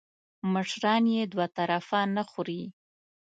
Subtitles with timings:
[0.53, 2.61] مشران یې دوه طرفه نه خوري.